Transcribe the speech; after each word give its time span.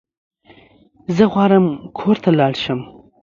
زه 1.15 1.23
غواړم 1.33 1.65
کور 1.97 2.15
ته 2.23 2.29
لاړ 2.39 2.53
شم 2.63 2.79